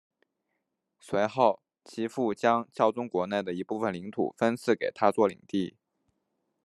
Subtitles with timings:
[0.99, 5.77] 随后其父将教宗国内的一部份领土分赐给他做领地。